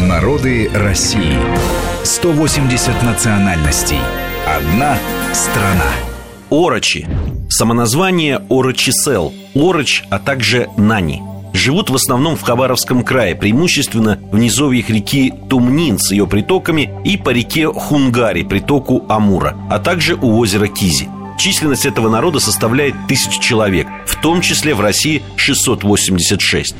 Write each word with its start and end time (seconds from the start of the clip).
Народы 0.00 0.70
России. 0.72 1.36
180 2.02 3.02
национальностей. 3.02 3.98
Одна 4.46 4.96
страна. 5.34 5.92
Орочи. 6.50 7.06
Самоназвание 7.50 8.40
Орочисел, 8.48 9.34
Ороч, 9.54 10.02
а 10.08 10.18
также 10.18 10.68
Нани. 10.78 11.20
Живут 11.52 11.90
в 11.90 11.94
основном 11.94 12.36
в 12.36 12.42
Хабаровском 12.42 13.04
крае, 13.04 13.34
преимущественно 13.34 14.18
в 14.32 14.38
низовьях 14.38 14.88
реки 14.88 15.32
Тумнин 15.50 15.98
с 15.98 16.10
ее 16.10 16.26
притоками 16.26 16.90
и 17.04 17.18
по 17.18 17.28
реке 17.28 17.66
Хунгари, 17.68 18.44
притоку 18.44 19.04
Амура, 19.10 19.56
а 19.70 19.78
также 19.78 20.14
у 20.14 20.38
озера 20.38 20.68
Кизи. 20.68 21.08
Численность 21.38 21.84
этого 21.84 22.08
народа 22.08 22.40
составляет 22.40 22.94
тысячу 23.08 23.40
человек, 23.40 23.86
в 24.06 24.20
том 24.22 24.40
числе 24.40 24.74
в 24.74 24.80
России 24.80 25.22
686. 25.36 26.74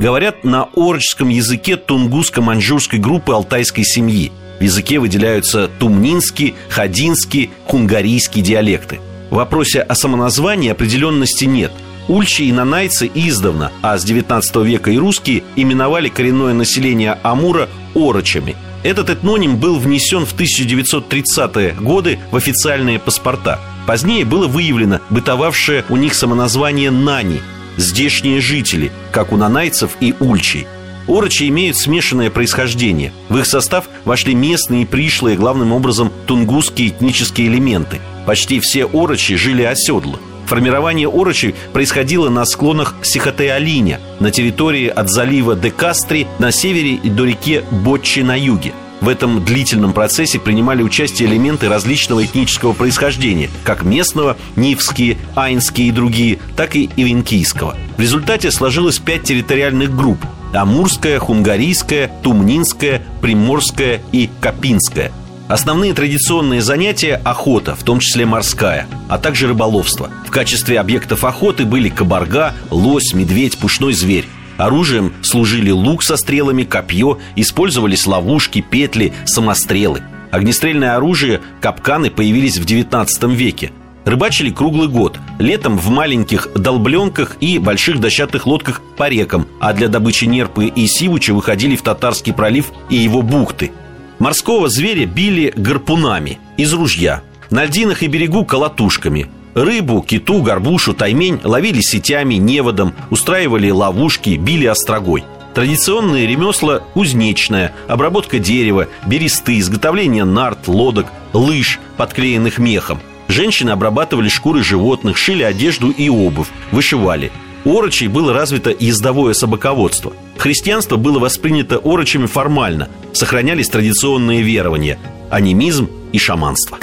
Говорят 0.00 0.44
на 0.44 0.62
орочском 0.76 1.28
языке 1.28 1.76
тунгусско-маньчжурской 1.76 2.98
группы 2.98 3.34
алтайской 3.34 3.84
семьи. 3.84 4.32
В 4.58 4.62
языке 4.62 4.98
выделяются 4.98 5.68
тумнинский, 5.68 6.54
хадинский, 6.70 7.50
кунгарийский 7.66 8.40
диалекты. 8.40 8.98
В 9.28 9.34
вопросе 9.34 9.82
о 9.82 9.94
самоназвании 9.94 10.70
определенности 10.70 11.44
нет. 11.44 11.70
Ульчи 12.08 12.44
и 12.44 12.52
нанайцы 12.52 13.10
издавна, 13.14 13.72
а 13.82 13.98
с 13.98 14.04
19 14.04 14.56
века 14.64 14.90
и 14.90 14.96
русские 14.96 15.42
именовали 15.54 16.08
коренное 16.08 16.54
население 16.54 17.18
Амура 17.22 17.68
орочами. 17.94 18.56
Этот 18.82 19.10
этноним 19.10 19.58
был 19.58 19.78
внесен 19.78 20.24
в 20.24 20.34
1930-е 20.34 21.72
годы 21.74 22.18
в 22.30 22.36
официальные 22.36 23.00
паспорта. 23.00 23.60
Позднее 23.86 24.24
было 24.24 24.48
выявлено 24.48 25.00
бытовавшее 25.10 25.84
у 25.90 25.96
них 25.96 26.14
самоназвание 26.14 26.90
«нани», 26.90 27.40
здешние 27.76 28.40
жители, 28.40 28.92
как 29.12 29.32
у 29.32 29.36
нанайцев 29.36 29.96
и 30.00 30.14
ульчей. 30.20 30.66
Орочи 31.08 31.48
имеют 31.48 31.76
смешанное 31.76 32.30
происхождение. 32.30 33.12
В 33.28 33.38
их 33.38 33.46
состав 33.46 33.88
вошли 34.04 34.34
местные 34.34 34.82
и 34.82 34.86
пришлые, 34.86 35.36
главным 35.36 35.72
образом, 35.72 36.12
тунгусские 36.26 36.88
этнические 36.88 37.48
элементы. 37.48 38.00
Почти 38.26 38.60
все 38.60 38.84
орочи 38.84 39.34
жили 39.36 39.62
оседло. 39.62 40.18
Формирование 40.46 41.08
орочей 41.08 41.54
происходило 41.72 42.28
на 42.28 42.44
склонах 42.44 42.94
Сихотэ-Алиня, 43.02 44.00
на 44.18 44.30
территории 44.30 44.88
от 44.88 45.08
залива 45.08 45.56
Декастри 45.56 46.26
на 46.38 46.52
севере 46.52 46.94
и 46.94 47.08
до 47.08 47.24
реки 47.24 47.62
Ботчи 47.70 48.20
на 48.20 48.38
юге– 48.38 48.72
в 49.00 49.08
этом 49.08 49.44
длительном 49.44 49.92
процессе 49.92 50.38
принимали 50.38 50.82
участие 50.82 51.28
элементы 51.28 51.68
различного 51.68 52.24
этнического 52.24 52.72
происхождения, 52.72 53.50
как 53.64 53.82
местного, 53.82 54.36
нивские, 54.56 55.18
айнские 55.34 55.88
и 55.88 55.92
другие, 55.92 56.38
так 56.56 56.76
и 56.76 56.90
ивенкийского. 56.96 57.76
В 57.96 58.00
результате 58.00 58.50
сложилось 58.50 58.98
пять 58.98 59.24
территориальных 59.24 59.94
групп– 59.94 60.18
Амурская, 60.52 61.18
Хунгарийская, 61.18 62.10
Тумнинская, 62.22 63.02
Приморская 63.20 64.00
и 64.12 64.28
Капинская. 64.40 65.12
Основные 65.48 65.94
традиционные 65.94 66.60
занятия– 66.60 67.20
охота, 67.24 67.74
в 67.74 67.82
том 67.82 67.98
числе 67.98 68.24
морская, 68.24 68.86
а 69.08 69.18
также 69.18 69.48
рыболовство. 69.48 70.08
В 70.26 70.30
качестве 70.30 70.78
объектов 70.78 71.24
охоты 71.24 71.64
были 71.64 71.88
кабарга, 71.88 72.54
лось, 72.70 73.12
медведь, 73.14 73.58
пушной 73.58 73.92
зверь. 73.92 74.26
Оружием 74.60 75.14
служили 75.22 75.70
лук 75.70 76.02
со 76.02 76.18
стрелами, 76.18 76.64
копье, 76.64 77.18
использовались 77.34 78.06
ловушки, 78.06 78.60
петли, 78.60 79.14
самострелы. 79.24 80.02
Огнестрельное 80.30 80.96
оружие, 80.96 81.40
капканы 81.62 82.10
появились 82.10 82.58
в 82.58 82.66
XIX 82.66 83.34
веке. 83.34 83.72
Рыбачили 84.04 84.50
круглый 84.50 84.88
год, 84.88 85.18
летом 85.38 85.78
в 85.78 85.88
маленьких 85.88 86.48
долбленках 86.54 87.38
и 87.40 87.58
больших 87.58 88.00
дощатых 88.00 88.46
лодках 88.46 88.82
по 88.98 89.08
рекам, 89.08 89.46
а 89.60 89.72
для 89.72 89.88
добычи 89.88 90.26
нерпы 90.26 90.66
и 90.66 90.86
сивуча 90.86 91.32
выходили 91.32 91.74
в 91.74 91.80
Татарский 91.82 92.34
пролив 92.34 92.66
и 92.90 92.96
его 92.96 93.22
бухты. 93.22 93.72
Морского 94.18 94.68
зверя 94.68 95.06
били 95.06 95.54
гарпунами 95.56 96.38
из 96.58 96.74
ружья, 96.74 97.22
на 97.50 97.64
льдинах 97.64 98.02
и 98.02 98.08
берегу 98.08 98.44
колотушками– 98.44 99.30
Рыбу, 99.54 100.02
киту, 100.02 100.42
горбушу, 100.42 100.94
таймень 100.94 101.40
ловили 101.42 101.80
сетями, 101.80 102.34
неводом, 102.34 102.94
устраивали 103.10 103.70
ловушки, 103.70 104.36
били 104.36 104.66
острогой. 104.66 105.24
Традиционные 105.54 106.28
ремесла– 106.28 106.80
кузнечная, 106.94 107.72
обработка 107.88 108.38
дерева, 108.38 108.86
бересты, 109.06 109.58
изготовление 109.58 110.24
нарт, 110.24 110.68
лодок, 110.68 111.06
лыж, 111.32 111.80
подклеенных 111.96 112.58
мехом. 112.58 113.00
Женщины 113.26 113.70
обрабатывали 113.70 114.28
шкуры 114.28 114.62
животных, 114.62 115.16
шили 115.16 115.42
одежду 115.42 115.90
и 115.90 116.08
обувь, 116.08 116.48
вышивали. 116.70 117.32
У 117.64 117.76
орочей 117.76 118.06
было 118.06 118.32
развито 118.32 118.74
ездовое 118.78 119.34
собаководство. 119.34 120.12
Христианство 120.38 120.96
было 120.96 121.18
воспринято 121.18 121.78
орочами 121.78 122.26
формально, 122.26 122.88
сохранялись 123.12 123.68
традиционные 123.68 124.42
верования– 124.42 124.98
анимизм 125.30 125.88
и 126.12 126.18
шаманство. 126.18 126.78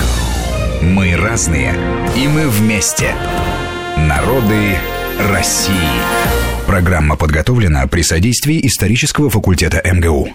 Мы 0.82 1.16
разные, 1.16 1.74
и 2.16 2.28
мы 2.28 2.48
вместе. 2.48 3.16
Народы 3.98 4.76
России. 5.32 5.74
Программа 6.68 7.16
подготовлена 7.16 7.88
при 7.88 8.04
содействии 8.04 8.66
исторического 8.66 9.30
факультета 9.32 9.82
МГУ. 9.84 10.30